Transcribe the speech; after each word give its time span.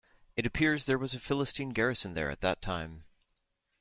It 0.35 0.47
appears 0.47 0.85
that 0.85 0.87
there 0.89 0.97
was 0.97 1.13
a 1.13 1.19
Philistine 1.19 1.73
garrison 1.73 2.15
there 2.15 2.31
at 2.31 2.41
that 2.41 2.59
time. 2.59 3.03